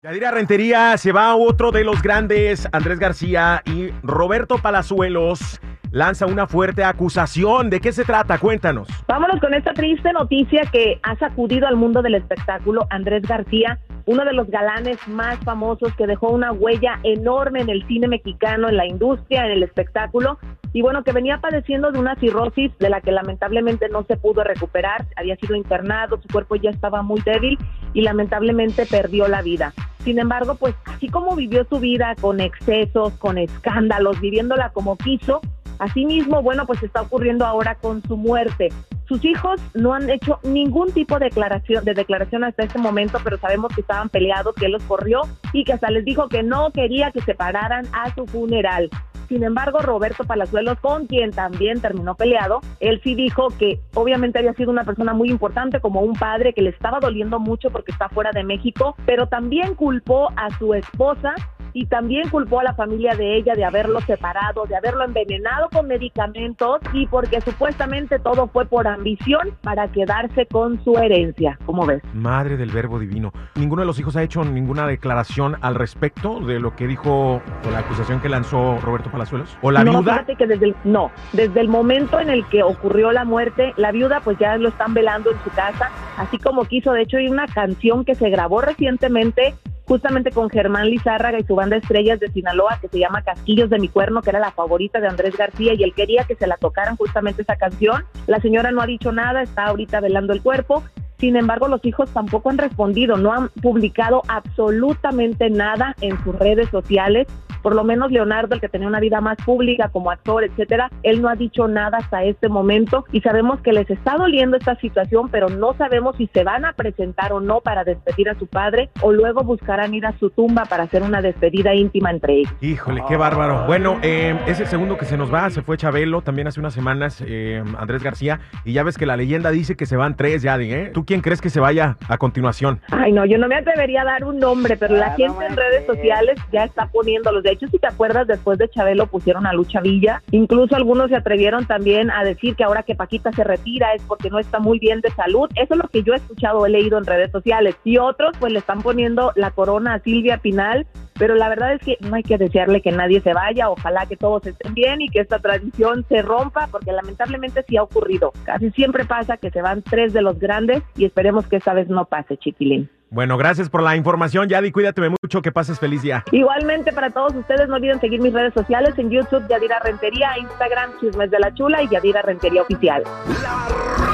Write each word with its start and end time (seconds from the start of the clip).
Yadira 0.00 0.30
Rentería 0.30 0.96
se 0.96 1.10
va 1.10 1.26
a 1.30 1.34
otro 1.34 1.72
de 1.72 1.82
los 1.82 2.00
grandes, 2.02 2.68
Andrés 2.70 3.00
García 3.00 3.64
y 3.66 3.90
Roberto 4.04 4.58
Palazuelos 4.58 5.60
lanza 5.90 6.26
una 6.26 6.46
fuerte 6.46 6.84
acusación. 6.84 7.68
¿De 7.68 7.80
qué 7.80 7.90
se 7.90 8.04
trata? 8.04 8.38
Cuéntanos. 8.38 8.86
Vámonos 9.08 9.40
con 9.40 9.54
esta 9.54 9.72
triste 9.72 10.12
noticia 10.12 10.62
que 10.70 11.00
ha 11.02 11.16
sacudido 11.16 11.66
al 11.66 11.74
mundo 11.74 12.00
del 12.00 12.14
espectáculo. 12.14 12.86
Andrés 12.90 13.22
García, 13.22 13.80
uno 14.06 14.24
de 14.24 14.34
los 14.34 14.48
galanes 14.48 14.98
más 15.08 15.36
famosos 15.40 15.92
que 15.96 16.06
dejó 16.06 16.28
una 16.28 16.52
huella 16.52 17.00
enorme 17.02 17.62
en 17.62 17.68
el 17.68 17.84
cine 17.88 18.06
mexicano, 18.06 18.68
en 18.68 18.76
la 18.76 18.86
industria, 18.86 19.46
en 19.46 19.50
el 19.50 19.64
espectáculo, 19.64 20.38
y 20.72 20.80
bueno, 20.80 21.02
que 21.02 21.10
venía 21.10 21.38
padeciendo 21.38 21.90
de 21.90 21.98
una 21.98 22.14
cirrosis 22.16 22.70
de 22.78 22.88
la 22.88 23.00
que 23.00 23.10
lamentablemente 23.10 23.88
no 23.88 24.04
se 24.04 24.16
pudo 24.16 24.44
recuperar, 24.44 25.06
había 25.16 25.34
sido 25.36 25.56
internado, 25.56 26.20
su 26.22 26.28
cuerpo 26.28 26.54
ya 26.54 26.70
estaba 26.70 27.02
muy 27.02 27.20
débil 27.22 27.58
y 27.94 28.02
lamentablemente 28.02 28.86
perdió 28.86 29.26
la 29.26 29.42
vida. 29.42 29.72
Sin 30.08 30.18
embargo, 30.18 30.54
pues 30.54 30.74
así 30.86 31.06
como 31.08 31.36
vivió 31.36 31.66
su 31.68 31.80
vida 31.80 32.16
con 32.18 32.40
excesos, 32.40 33.12
con 33.18 33.36
escándalos, 33.36 34.18
viviéndola 34.22 34.70
como 34.70 34.96
quiso, 34.96 35.42
Asimismo, 35.78 36.42
bueno, 36.42 36.66
pues 36.66 36.82
está 36.82 37.02
ocurriendo 37.02 37.46
ahora 37.46 37.76
con 37.76 38.02
su 38.02 38.16
muerte. 38.16 38.70
Sus 39.06 39.24
hijos 39.24 39.60
no 39.74 39.94
han 39.94 40.10
hecho 40.10 40.40
ningún 40.42 40.92
tipo 40.92 41.18
de 41.18 41.26
declaración, 41.26 41.84
de 41.84 41.94
declaración 41.94 42.44
hasta 42.44 42.64
este 42.64 42.78
momento, 42.78 43.18
pero 43.22 43.38
sabemos 43.38 43.72
que 43.74 43.82
estaban 43.82 44.08
peleados, 44.08 44.54
que 44.54 44.66
él 44.66 44.72
los 44.72 44.82
corrió 44.84 45.20
y 45.52 45.64
que 45.64 45.72
hasta 45.74 45.90
les 45.90 46.04
dijo 46.04 46.28
que 46.28 46.42
no 46.42 46.72
quería 46.72 47.10
que 47.12 47.20
se 47.20 47.34
pararan 47.34 47.86
a 47.92 48.12
su 48.14 48.26
funeral. 48.26 48.90
Sin 49.28 49.44
embargo, 49.44 49.80
Roberto 49.80 50.24
Palazuelos, 50.24 50.78
con 50.80 51.06
quien 51.06 51.32
también 51.32 51.80
terminó 51.80 52.14
peleado, 52.14 52.60
él 52.80 53.00
sí 53.04 53.14
dijo 53.14 53.48
que 53.58 53.80
obviamente 53.94 54.38
había 54.38 54.54
sido 54.54 54.70
una 54.70 54.84
persona 54.84 55.12
muy 55.12 55.28
importante 55.30 55.80
como 55.80 56.00
un 56.00 56.14
padre 56.14 56.54
que 56.54 56.62
le 56.62 56.70
estaba 56.70 56.98
doliendo 56.98 57.38
mucho 57.38 57.70
porque 57.70 57.92
está 57.92 58.08
fuera 58.08 58.30
de 58.32 58.42
México, 58.42 58.96
pero 59.04 59.26
también 59.26 59.74
culpó 59.74 60.30
a 60.36 60.56
su 60.58 60.72
esposa 60.72 61.34
y 61.72 61.86
también 61.86 62.28
culpó 62.28 62.60
a 62.60 62.64
la 62.64 62.74
familia 62.74 63.14
de 63.14 63.36
ella 63.36 63.54
de 63.54 63.64
haberlo 63.64 64.00
separado, 64.00 64.64
de 64.66 64.76
haberlo 64.76 65.04
envenenado 65.04 65.68
con 65.70 65.86
medicamentos 65.86 66.80
y 66.92 67.06
porque 67.06 67.40
supuestamente 67.40 68.18
todo 68.18 68.48
fue 68.48 68.66
por 68.66 68.86
ambición 68.86 69.56
para 69.62 69.88
quedarse 69.88 70.46
con 70.46 70.82
su 70.84 70.96
herencia. 70.98 71.58
¿Cómo 71.66 71.86
ves? 71.86 72.02
Madre 72.14 72.56
del 72.56 72.70
verbo 72.70 72.98
divino. 72.98 73.32
¿Ninguno 73.54 73.82
de 73.82 73.86
los 73.86 73.98
hijos 73.98 74.16
ha 74.16 74.22
hecho 74.22 74.44
ninguna 74.44 74.86
declaración 74.86 75.56
al 75.60 75.74
respecto 75.74 76.40
de 76.40 76.60
lo 76.60 76.74
que 76.76 76.86
dijo 76.86 77.36
o 77.36 77.70
la 77.70 77.80
acusación 77.80 78.20
que 78.20 78.28
lanzó 78.28 78.78
Roberto 78.80 79.10
Palazuelos? 79.10 79.56
¿O 79.62 79.70
la 79.70 79.84
no, 79.84 79.92
viuda? 79.92 80.12
Fíjate 80.12 80.36
que 80.36 80.46
desde 80.46 80.66
el, 80.66 80.76
no, 80.84 81.10
desde 81.32 81.60
el 81.60 81.68
momento 81.68 82.20
en 82.20 82.30
el 82.30 82.46
que 82.46 82.62
ocurrió 82.62 83.12
la 83.12 83.24
muerte, 83.24 83.74
la 83.76 83.92
viuda 83.92 84.20
pues 84.20 84.38
ya 84.38 84.56
lo 84.56 84.68
están 84.68 84.94
velando 84.94 85.30
en 85.30 85.38
su 85.42 85.50
casa, 85.50 85.90
así 86.16 86.38
como 86.38 86.64
quiso. 86.64 86.92
De 86.92 87.02
hecho, 87.02 87.18
hay 87.18 87.28
una 87.28 87.46
canción 87.46 88.04
que 88.04 88.14
se 88.14 88.30
grabó 88.30 88.60
recientemente 88.60 89.54
justamente 89.88 90.30
con 90.30 90.50
Germán 90.50 90.90
Lizárraga 90.90 91.40
y 91.40 91.44
su 91.44 91.54
banda 91.54 91.76
Estrellas 91.76 92.20
de 92.20 92.28
Sinaloa, 92.28 92.78
que 92.80 92.88
se 92.88 92.98
llama 92.98 93.22
Casquillos 93.22 93.70
de 93.70 93.78
mi 93.78 93.88
cuerno, 93.88 94.20
que 94.20 94.30
era 94.30 94.38
la 94.38 94.52
favorita 94.52 95.00
de 95.00 95.08
Andrés 95.08 95.36
García, 95.36 95.72
y 95.72 95.82
él 95.82 95.94
quería 95.94 96.24
que 96.24 96.34
se 96.34 96.46
la 96.46 96.58
tocaran 96.58 96.96
justamente 96.96 97.42
esa 97.42 97.56
canción. 97.56 98.04
La 98.26 98.38
señora 98.40 98.70
no 98.70 98.82
ha 98.82 98.86
dicho 98.86 99.10
nada, 99.12 99.42
está 99.42 99.64
ahorita 99.66 100.00
velando 100.00 100.34
el 100.34 100.42
cuerpo. 100.42 100.84
Sin 101.18 101.36
embargo, 101.36 101.66
los 101.66 101.84
hijos 101.84 102.10
tampoco 102.10 102.50
han 102.50 102.58
respondido, 102.58 103.16
no 103.16 103.32
han 103.32 103.48
publicado 103.48 104.22
absolutamente 104.28 105.50
nada 105.50 105.96
en 106.00 106.22
sus 106.22 106.38
redes 106.38 106.68
sociales 106.68 107.26
por 107.62 107.74
lo 107.74 107.84
menos 107.84 108.10
Leonardo, 108.10 108.54
el 108.54 108.60
que 108.60 108.68
tenía 108.68 108.88
una 108.88 109.00
vida 109.00 109.20
más 109.20 109.36
pública 109.44 109.88
como 109.88 110.10
actor, 110.10 110.44
etcétera, 110.44 110.90
él 111.02 111.22
no 111.22 111.28
ha 111.28 111.34
dicho 111.34 111.68
nada 111.68 111.98
hasta 111.98 112.24
este 112.24 112.48
momento 112.48 113.04
y 113.12 113.20
sabemos 113.20 113.60
que 113.60 113.72
les 113.72 113.88
está 113.90 114.16
doliendo 114.16 114.56
esta 114.56 114.76
situación, 114.76 115.28
pero 115.30 115.48
no 115.48 115.74
sabemos 115.74 116.16
si 116.16 116.28
se 116.32 116.44
van 116.44 116.64
a 116.64 116.72
presentar 116.72 117.32
o 117.32 117.40
no 117.40 117.60
para 117.60 117.84
despedir 117.84 118.28
a 118.28 118.38
su 118.38 118.46
padre 118.46 118.90
o 119.00 119.12
luego 119.12 119.42
buscarán 119.42 119.94
ir 119.94 120.06
a 120.06 120.12
su 120.18 120.30
tumba 120.30 120.64
para 120.66 120.84
hacer 120.84 121.02
una 121.02 121.22
despedida 121.22 121.74
íntima 121.74 122.10
entre 122.10 122.40
ellos. 122.40 122.52
Híjole, 122.60 123.02
qué 123.08 123.16
bárbaro. 123.16 123.66
Bueno, 123.66 123.98
eh, 124.02 124.38
es 124.46 124.60
el 124.60 124.66
segundo 124.66 124.96
que 124.96 125.04
se 125.04 125.16
nos 125.16 125.32
va, 125.32 125.50
se 125.50 125.62
fue 125.62 125.76
Chabelo 125.76 126.22
también 126.22 126.48
hace 126.48 126.60
unas 126.60 126.74
semanas, 126.74 127.22
eh, 127.26 127.62
Andrés 127.78 128.02
García, 128.02 128.40
y 128.64 128.72
ya 128.72 128.82
ves 128.82 128.98
que 128.98 129.06
la 129.06 129.16
leyenda 129.16 129.50
dice 129.50 129.76
que 129.76 129.86
se 129.86 129.96
van 129.96 130.16
tres 130.16 130.42
ya, 130.42 130.58
¿eh? 130.60 130.90
¿Tú 130.92 131.04
quién 131.04 131.20
crees 131.20 131.40
que 131.40 131.50
se 131.50 131.60
vaya 131.60 131.96
a 132.08 132.18
continuación? 132.18 132.80
Ay, 132.90 133.12
no, 133.12 133.24
yo 133.24 133.38
no 133.38 133.48
me 133.48 133.56
atrevería 133.56 134.02
a 134.02 134.04
dar 134.04 134.24
un 134.24 134.38
nombre, 134.38 134.76
pero 134.76 134.96
la 134.96 135.14
gente 135.14 135.46
en 135.46 135.56
redes 135.56 135.86
sociales 135.86 136.38
ya 136.52 136.64
está 136.64 136.86
poniendo 136.86 137.30
los 137.32 137.44
de 137.48 137.54
hecho, 137.54 137.66
si 137.68 137.78
te 137.78 137.86
acuerdas, 137.86 138.26
después 138.26 138.58
de 138.58 138.68
Chabelo 138.68 139.06
pusieron 139.06 139.46
a 139.46 139.54
Lucha 139.54 139.80
Villa. 139.80 140.22
Incluso 140.32 140.76
algunos 140.76 141.08
se 141.08 141.16
atrevieron 141.16 141.66
también 141.66 142.10
a 142.10 142.22
decir 142.22 142.54
que 142.56 142.64
ahora 142.64 142.82
que 142.82 142.94
Paquita 142.94 143.32
se 143.32 143.42
retira 143.42 143.94
es 143.94 144.02
porque 144.02 144.28
no 144.28 144.38
está 144.38 144.58
muy 144.58 144.78
bien 144.78 145.00
de 145.00 145.10
salud. 145.12 145.48
Eso 145.54 145.72
es 145.72 145.80
lo 145.80 145.88
que 145.88 146.02
yo 146.02 146.12
he 146.12 146.16
escuchado, 146.16 146.66
he 146.66 146.68
leído 146.68 146.98
en 146.98 147.06
redes 147.06 147.30
sociales. 147.32 147.74
Y 147.84 147.96
otros 147.96 148.36
pues 148.38 148.52
le 148.52 148.58
están 148.58 148.82
poniendo 148.82 149.32
la 149.34 149.50
corona 149.52 149.94
a 149.94 150.00
Silvia 150.00 150.36
Pinal 150.36 150.86
pero 151.18 151.34
la 151.34 151.48
verdad 151.48 151.72
es 151.72 151.80
que 151.80 151.98
no 152.00 152.14
hay 152.14 152.22
que 152.22 152.38
desearle 152.38 152.80
que 152.80 152.92
nadie 152.92 153.20
se 153.20 153.34
vaya, 153.34 153.70
ojalá 153.70 154.06
que 154.06 154.16
todos 154.16 154.46
estén 154.46 154.72
bien 154.72 155.02
y 155.02 155.08
que 155.08 155.18
esta 155.18 155.40
tradición 155.40 156.06
se 156.08 156.22
rompa, 156.22 156.68
porque 156.70 156.92
lamentablemente 156.92 157.64
sí 157.68 157.76
ha 157.76 157.82
ocurrido. 157.82 158.32
Casi 158.44 158.70
siempre 158.70 159.04
pasa 159.04 159.36
que 159.36 159.50
se 159.50 159.60
van 159.60 159.82
tres 159.82 160.12
de 160.12 160.22
los 160.22 160.38
grandes 160.38 160.84
y 160.96 161.04
esperemos 161.04 161.48
que 161.48 161.56
esta 161.56 161.74
vez 161.74 161.88
no 161.88 162.04
pase, 162.04 162.36
Chiquilín. 162.36 162.88
Bueno, 163.10 163.38
gracias 163.38 163.70
por 163.70 163.82
la 163.82 163.96
información, 163.96 164.48
Yadi. 164.48 164.70
Cuídate 164.70 165.00
mucho, 165.08 165.40
que 165.42 165.50
pases 165.50 165.78
feliz 165.78 166.02
día. 166.02 166.24
Igualmente 166.30 166.92
para 166.92 167.10
todos 167.10 167.34
ustedes, 167.34 167.68
no 167.68 167.76
olviden 167.76 168.00
seguir 168.00 168.20
mis 168.20 168.32
redes 168.32 168.52
sociales 168.52 168.94
en 168.98 169.10
YouTube, 169.10 169.46
Yadira 169.48 169.78
Rentería, 169.80 170.36
Instagram, 170.38 170.98
Chismes 171.00 171.30
de 171.30 171.38
la 171.38 171.54
Chula 171.54 171.82
y 171.82 171.88
Yadira 171.88 172.22
Rentería 172.22 172.62
Oficial. 172.62 173.02
La 173.42 173.66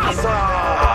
raza. 0.07 0.94